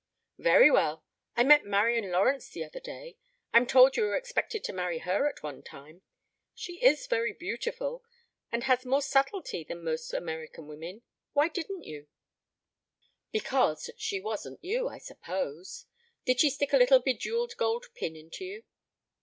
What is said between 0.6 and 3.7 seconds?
well.... I met Marian Lawrence the other day. I'm